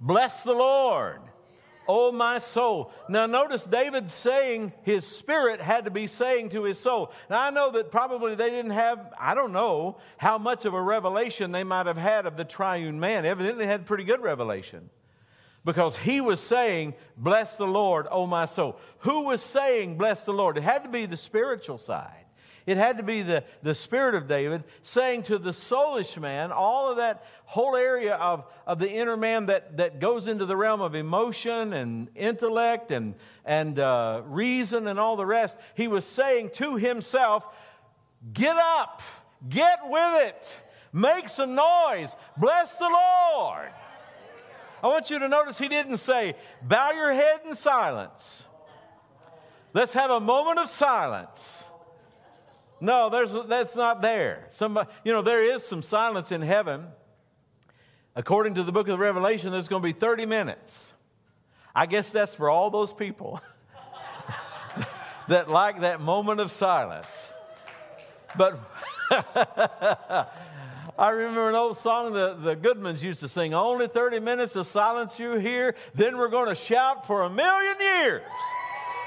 [0.00, 1.20] Bless the Lord,
[1.86, 2.90] O my soul.
[3.08, 7.12] Now, notice David saying his spirit had to be saying to his soul.
[7.28, 10.80] Now, I know that probably they didn't have, I don't know how much of a
[10.80, 13.26] revelation they might have had of the triune man.
[13.26, 14.88] Evidently, had pretty good revelation
[15.64, 18.78] because he was saying, Bless the Lord, O my soul.
[19.00, 20.56] Who was saying, Bless the Lord?
[20.56, 22.19] It had to be the spiritual side.
[22.70, 26.88] It had to be the, the Spirit of David saying to the soulish man, all
[26.88, 30.80] of that whole area of, of the inner man that, that goes into the realm
[30.80, 35.56] of emotion and intellect and, and uh, reason and all the rest.
[35.74, 37.44] He was saying to himself,
[38.32, 39.02] Get up,
[39.48, 40.62] get with it,
[40.92, 43.70] make some noise, bless the Lord.
[44.80, 48.46] I want you to notice he didn't say, bow your head in silence.
[49.72, 51.64] Let's have a moment of silence.
[52.80, 54.48] No, there's, that's not there.
[54.52, 56.86] Somebody, you know, there is some silence in heaven.
[58.16, 60.94] According to the book of Revelation, there's going to be 30 minutes.
[61.74, 63.40] I guess that's for all those people
[65.28, 67.32] that like that moment of silence.
[68.36, 68.58] But
[70.98, 74.66] I remember an old song that the Goodmans used to sing Only 30 minutes of
[74.66, 78.22] silence you hear, then we're going to shout for a million years.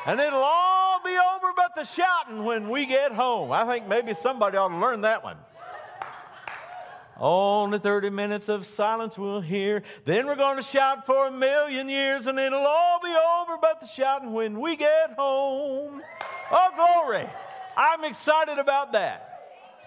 [0.06, 3.52] And it'll all be over but the shouting when we get home.
[3.52, 5.38] I think maybe somebody ought to learn that one.
[7.18, 9.84] Only 30 minutes of silence we'll hear.
[10.06, 13.80] Then we're going to shout for a million years, and it'll all be over but
[13.80, 16.02] the shouting when we get home.
[16.52, 17.30] Oh, glory.
[17.78, 19.30] I'm excited about that.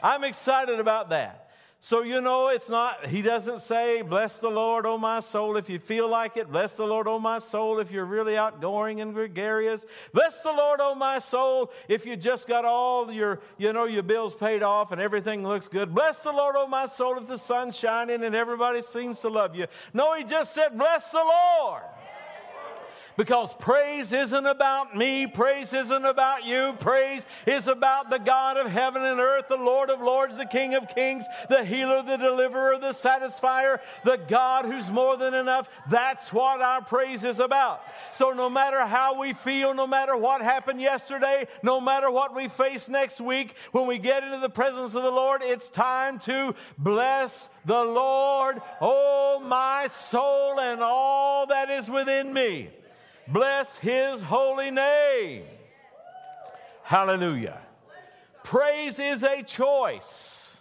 [0.02, 1.45] I'm excited about that.
[1.80, 5.68] So, you know, it's not, he doesn't say, Bless the Lord, O my soul, if
[5.68, 6.50] you feel like it.
[6.50, 9.86] Bless the Lord, O my soul, if you're really outgoing and gregarious.
[10.12, 14.02] Bless the Lord, O my soul, if you just got all your, you know, your
[14.02, 15.94] bills paid off and everything looks good.
[15.94, 19.54] Bless the Lord, O my soul, if the sun's shining and everybody seems to love
[19.54, 19.66] you.
[19.92, 21.82] No, he just said, Bless the Lord
[23.16, 28.70] because praise isn't about me, praise isn't about you, praise is about the God of
[28.70, 32.78] heaven and earth, the Lord of lords, the King of kings, the healer, the deliverer,
[32.78, 35.68] the satisfier, the God who's more than enough.
[35.88, 37.82] That's what our praise is about.
[38.12, 42.48] So no matter how we feel, no matter what happened yesterday, no matter what we
[42.48, 46.54] face next week, when we get into the presence of the Lord, it's time to
[46.78, 52.70] bless the Lord, oh my soul, and all that is within me.
[53.28, 55.44] Bless his holy name.
[56.82, 57.60] Hallelujah.
[58.44, 60.60] Praise is a choice.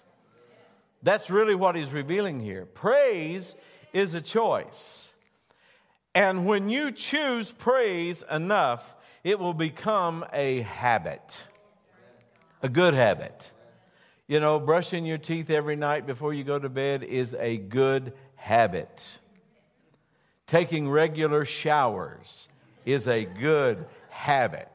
[1.03, 2.65] That's really what he's revealing here.
[2.65, 3.55] Praise
[3.93, 5.13] is a choice.
[6.15, 11.37] And when you choose praise enough, it will become a habit,
[12.63, 13.51] a good habit.
[14.27, 18.13] You know, brushing your teeth every night before you go to bed is a good
[18.35, 19.19] habit.
[20.47, 22.47] Taking regular showers
[22.85, 24.69] is a good habit.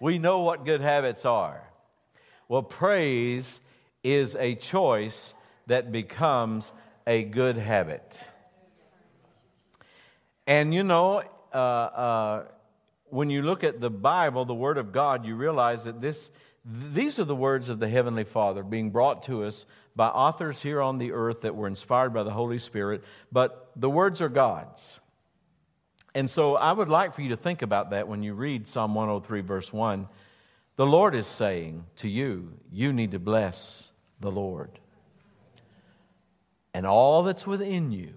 [0.00, 1.62] We know what good habits are.
[2.48, 3.60] Well, praise
[4.02, 5.34] is a choice
[5.66, 6.72] that becomes
[7.06, 8.22] a good habit.
[10.46, 12.44] And you know, uh, uh,
[13.10, 16.30] when you look at the Bible, the Word of God, you realize that this,
[16.64, 20.80] these are the words of the Heavenly Father being brought to us by authors here
[20.80, 24.98] on the earth that were inspired by the Holy Spirit, but the words are God's.
[26.14, 28.94] And so I would like for you to think about that when you read Psalm
[28.94, 30.08] 103, verse 1.
[30.76, 34.70] The Lord is saying to you, you need to bless the Lord.
[36.72, 38.14] And all that's within you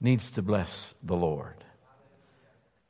[0.00, 1.64] needs to bless the Lord.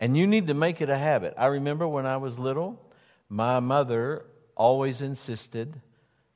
[0.00, 1.34] And you need to make it a habit.
[1.36, 2.80] I remember when I was little,
[3.28, 4.24] my mother
[4.56, 5.80] always insisted.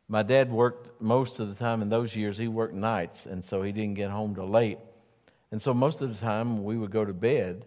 [0.08, 3.62] My dad worked most of the time in those years, he worked nights, and so
[3.62, 4.78] he didn't get home till late.
[5.56, 7.64] And so most of the time we would go to bed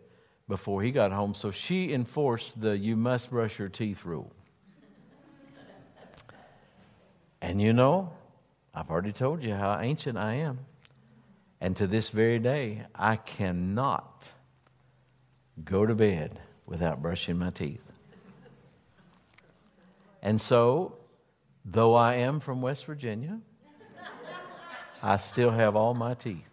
[0.47, 1.33] before he got home.
[1.33, 4.31] So she enforced the you must brush your teeth rule.
[7.41, 8.11] And you know,
[8.75, 10.59] I've already told you how ancient I am.
[11.59, 14.29] And to this very day, I cannot
[15.65, 17.81] go to bed without brushing my teeth.
[20.21, 20.95] And so,
[21.65, 23.39] though I am from West Virginia,
[25.01, 26.48] I still have all my teeth.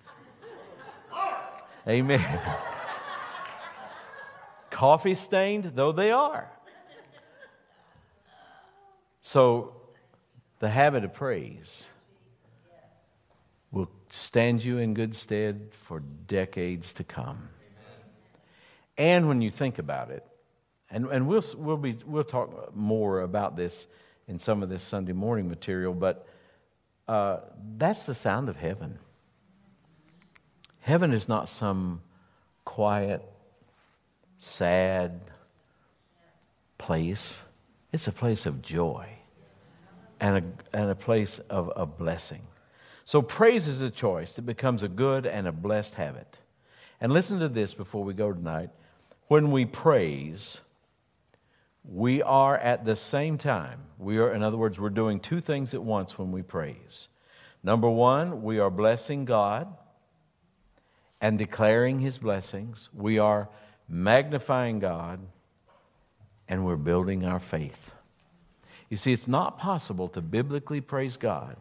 [1.89, 2.41] Amen.
[4.71, 6.51] Coffee stained though they are.
[9.21, 9.73] So,
[10.59, 11.89] the habit of praise
[13.73, 17.49] will stand you in good stead for decades to come.
[18.97, 20.25] And when you think about it,
[20.91, 23.87] and, and we'll, we'll, be, we'll talk more about this
[24.29, 26.27] in some of this Sunday morning material, but
[27.09, 27.39] uh,
[27.77, 28.99] that's the sound of heaven.
[30.87, 32.01] Heaven is not some
[32.65, 33.21] quiet,
[34.39, 35.21] sad
[36.79, 37.37] place,
[37.93, 39.09] it's a place of joy
[40.21, 42.43] and a, and a place of, of blessing.
[43.05, 46.39] So, praise is a choice that becomes a good and a blessed habit.
[47.01, 48.71] And listen to this before we go tonight.
[49.27, 50.61] When we praise,
[51.83, 55.75] we are at the same time, we are, in other words, we're doing two things
[55.75, 57.09] at once when we praise.
[57.65, 59.67] Number one, we are blessing God
[61.21, 62.89] and declaring His blessings.
[62.93, 63.49] We are
[63.89, 65.21] magnifying God
[66.49, 67.93] and we're building our faith.
[68.89, 71.57] You see, it's not possible to biblically praise God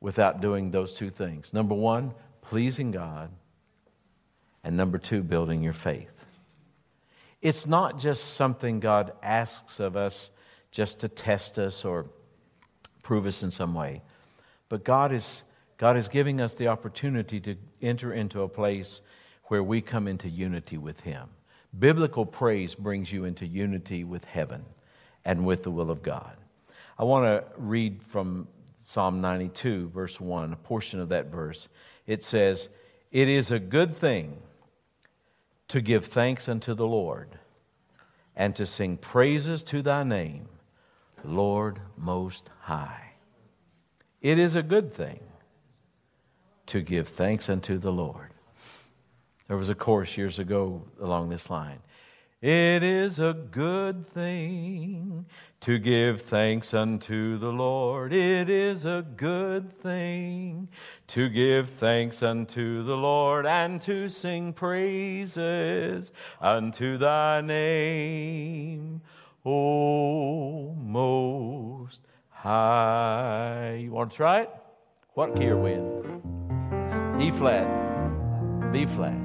[0.00, 1.52] without doing those two things.
[1.52, 3.30] Number one, pleasing God,
[4.64, 6.24] and number two, building your faith.
[7.40, 10.30] It's not just something God asks of us
[10.70, 12.06] just to test us or
[13.02, 14.02] prove us in some way,
[14.68, 15.44] but God is,
[15.78, 19.00] God is giving us the opportunity to enter into a place
[19.44, 21.28] where we come into unity with Him.
[21.78, 24.64] Biblical praise brings you into unity with heaven
[25.24, 26.36] and with the will of God.
[26.98, 31.68] I want to read from Psalm 92, verse 1, a portion of that verse.
[32.06, 32.68] It says,
[33.12, 34.38] It is a good thing
[35.68, 37.38] to give thanks unto the Lord
[38.34, 40.48] and to sing praises to thy name,
[41.22, 43.12] Lord Most High.
[44.20, 45.20] It is a good thing
[46.68, 48.32] to give thanks unto the Lord.
[49.48, 51.80] There was a chorus years ago along this line.
[52.40, 55.26] It is a good thing
[55.60, 58.12] to give thanks unto the Lord.
[58.12, 60.68] It is a good thing
[61.08, 69.00] to give thanks unto the Lord and to sing praises unto thy name,
[69.44, 73.80] O Most High.
[73.82, 74.50] You want to try it?
[75.14, 76.47] What key are in?
[77.20, 77.66] E flat,
[78.72, 79.18] B flat.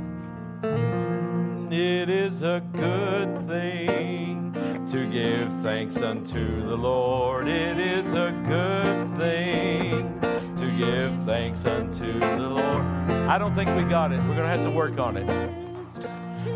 [1.72, 4.52] It is a good thing
[4.90, 7.48] to give thanks unto the Lord.
[7.48, 10.20] It is a good thing
[10.58, 12.82] to give thanks unto the Lord.
[13.30, 14.18] I don't think we got it.
[14.22, 15.30] We're going to have to work on it.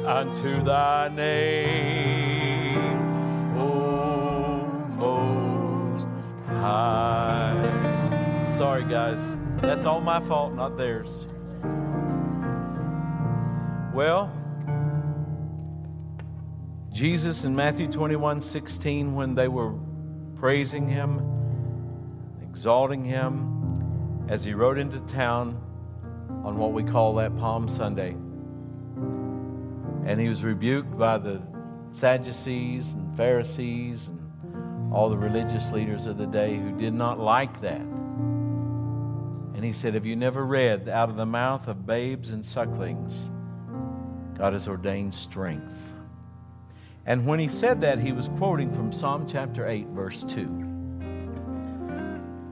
[0.07, 2.47] Unto thy name,
[3.57, 4.65] O
[4.97, 6.07] Most
[6.47, 8.43] High.
[8.43, 9.37] Sorry, guys.
[9.61, 11.27] That's all my fault, not theirs.
[13.93, 14.31] Well,
[16.93, 19.73] Jesus in Matthew 21 16, when they were
[20.35, 21.21] praising him,
[22.43, 25.59] exalting him, as he rode into town
[26.43, 28.11] on what we call that Palm Sunday.
[30.05, 31.41] And he was rebuked by the
[31.91, 37.59] Sadducees and Pharisees and all the religious leaders of the day who did not like
[37.61, 37.81] that.
[39.57, 43.27] And he said, Have you never read, out of the mouth of babes and sucklings,
[44.37, 45.95] God has ordained strength?
[47.07, 50.41] And when he said that, he was quoting from Psalm chapter 8, verse 2.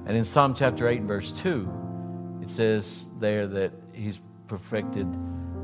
[0.08, 5.08] And in Psalm chapter 8, verse 2, it says there that he's perfected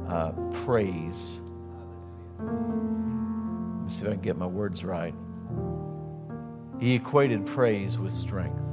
[0.10, 0.34] uh,
[0.64, 1.42] praise.
[2.38, 2.52] Let
[3.86, 5.16] me see if I can get my words right.
[6.80, 8.70] He equated praise with strength.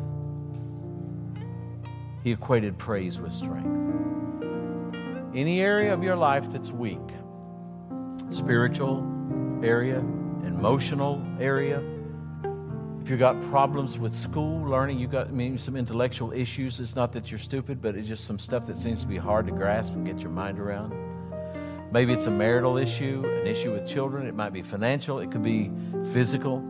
[2.22, 3.66] He equated praise with strength.
[5.34, 6.98] Any area of your life that's weak,
[8.30, 9.06] spiritual,
[9.62, 9.98] area,
[10.44, 11.82] emotional area,
[13.08, 17.10] if you've got problems with school, learning, you've got maybe some intellectual issues, it's not
[17.12, 19.94] that you're stupid, but it's just some stuff that seems to be hard to grasp
[19.94, 20.92] and get your mind around.
[21.90, 25.42] Maybe it's a marital issue, an issue with children, it might be financial, it could
[25.42, 25.70] be
[26.12, 26.62] physical.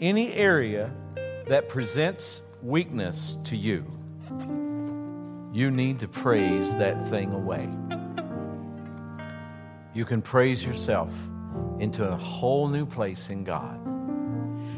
[0.00, 0.90] Any area
[1.46, 3.84] that presents weakness to you,
[5.52, 7.68] you need to praise that thing away.
[9.92, 11.12] You can praise yourself
[11.78, 13.78] into a whole new place in God.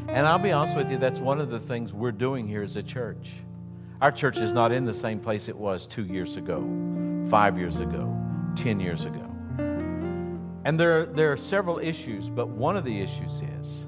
[0.08, 2.74] And I'll be honest with you, that's one of the things we're doing here as
[2.74, 3.32] a church.
[4.00, 6.66] Our church is not in the same place it was two years ago,
[7.30, 8.12] five years ago,
[8.56, 9.30] 10 years ago.
[10.64, 13.86] And there, there are several issues, but one of the issues is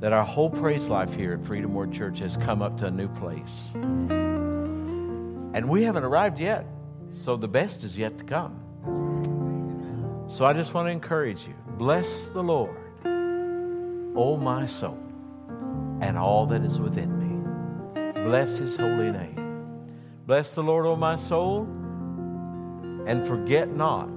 [0.00, 2.90] that our whole praise life here at Freedom Word Church has come up to a
[2.90, 3.74] new place.
[5.54, 6.66] And we haven't arrived yet,
[7.10, 8.64] so the best is yet to come.
[10.28, 12.76] So I just want to encourage you Bless the Lord,
[14.16, 14.98] O my soul,
[16.00, 18.22] and all that is within me.
[18.24, 19.38] Bless his holy name.
[20.26, 21.62] Bless the Lord, O my soul,
[23.06, 24.10] and forget not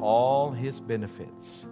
[0.00, 1.64] all his benefits.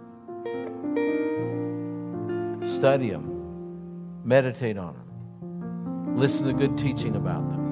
[2.63, 7.68] Study them, meditate on them, listen to good teaching about them,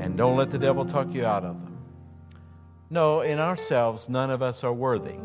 [0.00, 1.76] and don't let the devil talk you out of them.
[2.88, 5.16] No, in ourselves, none of us are worthy.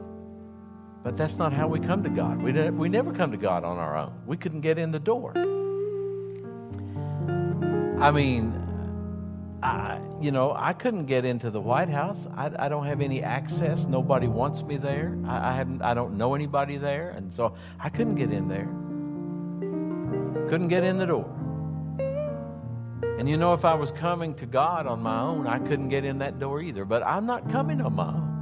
[1.03, 2.41] But that's not how we come to God.
[2.41, 4.13] We, we never come to God on our own.
[4.25, 5.33] We couldn't get in the door.
[7.99, 8.53] I mean,
[9.63, 12.27] I, you know, I couldn't get into the White House.
[12.35, 13.85] I, I don't have any access.
[13.85, 15.17] Nobody wants me there.
[15.25, 15.81] I, I, haven't.
[15.81, 18.67] I don't know anybody there, and so I couldn't get in there.
[20.49, 21.27] Couldn't get in the door.
[23.17, 26.03] And you know, if I was coming to God on my own, I couldn't get
[26.03, 26.83] in that door either.
[26.85, 28.35] But I'm not coming on my own.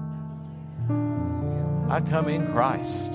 [1.91, 3.13] I come in Christ.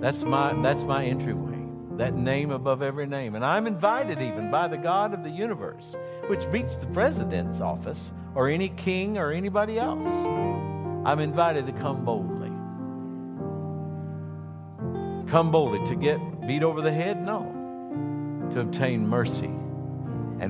[0.00, 1.54] That's my that's my entryway
[1.98, 3.34] that name above every name.
[3.34, 8.12] And I'm invited even by the God of the universe, which beats the president's office
[8.34, 10.06] or any king or anybody else.
[10.06, 12.50] I'm invited to come boldly.
[15.30, 17.24] Come boldly to get beat over the head?
[17.24, 17.50] No.
[18.52, 19.50] To obtain mercy